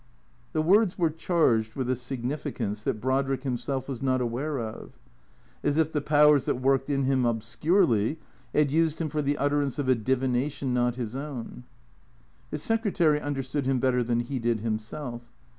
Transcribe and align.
The 0.53 0.63
words 0.63 0.97
were 0.97 1.11
charged 1.11 1.75
with 1.75 1.87
a 1.87 1.95
significance 1.95 2.81
that 2.85 2.99
Brodrick 2.99 3.43
himself 3.43 3.87
was 3.87 4.01
not 4.01 4.19
aware 4.19 4.57
of; 4.57 4.93
as 5.61 5.77
if 5.77 5.91
the 5.91 6.01
powers 6.01 6.45
that 6.45 6.59
worked 6.59 6.89
in 6.89 7.03
him 7.03 7.23
obscurely 7.23 8.17
had 8.51 8.71
used 8.71 8.99
him 8.99 9.09
for 9.09 9.21
the 9.21 9.37
utterance 9.37 9.77
of 9.77 9.87
a 9.87 9.93
divination 9.93 10.73
not 10.73 10.95
his 10.95 11.15
own. 11.15 11.65
His 12.49 12.63
secretary 12.63 13.21
understood 13.21 13.67
him 13.67 13.77
better 13.77 14.03
than 14.03 14.21
he 14.21 14.39
did 14.39 14.61
himself. 14.61 15.21